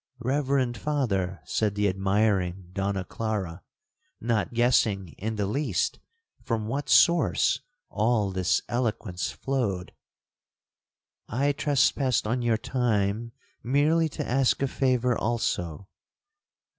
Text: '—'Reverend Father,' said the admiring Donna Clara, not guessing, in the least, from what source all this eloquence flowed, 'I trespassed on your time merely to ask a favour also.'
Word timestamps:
'—'Reverend 0.17 0.79
Father,' 0.79 1.41
said 1.45 1.75
the 1.75 1.87
admiring 1.87 2.71
Donna 2.73 3.05
Clara, 3.05 3.61
not 4.19 4.51
guessing, 4.51 5.09
in 5.19 5.35
the 5.35 5.45
least, 5.45 5.99
from 6.41 6.65
what 6.67 6.89
source 6.89 7.59
all 7.91 8.31
this 8.31 8.63
eloquence 8.67 9.29
flowed, 9.29 9.93
'I 11.29 11.51
trespassed 11.51 12.25
on 12.25 12.41
your 12.41 12.57
time 12.57 13.31
merely 13.61 14.09
to 14.09 14.27
ask 14.27 14.63
a 14.63 14.67
favour 14.67 15.15
also.' 15.15 15.87